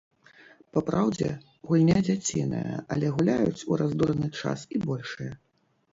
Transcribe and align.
Папраўдзе, 0.75 1.27
гульня 1.71 1.97
дзяціная, 2.07 2.75
але 2.95 3.13
гуляюць 3.19 3.65
у 3.73 3.81
раздураны 3.83 4.27
час 4.43 4.59
і 4.77 4.83
большыя. 4.91 5.31